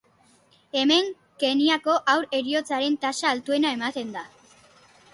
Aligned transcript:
Hemen 0.79 1.11
Kenyako 1.43 1.99
haur 2.15 2.27
heriotzaren 2.39 2.99
tasa 3.07 3.33
altuena 3.37 3.79
ematen 3.81 4.15
da. 4.21 4.29